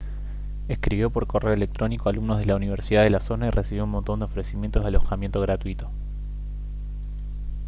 escribió 0.67 1.11
por 1.11 1.27
correo 1.27 1.53
electrónico 1.53 2.09
a 2.09 2.11
alumnos 2.11 2.39
de 2.39 2.47
la 2.47 2.55
universidad 2.55 3.03
de 3.03 3.11
la 3.11 3.19
zona 3.19 3.45
y 3.45 3.49
recibió 3.51 3.83
un 3.83 3.91
montón 3.91 4.17
de 4.17 4.25
ofrecimientos 4.25 4.81
de 4.81 4.87
alojamiento 4.87 5.39
gratuito 5.41 5.91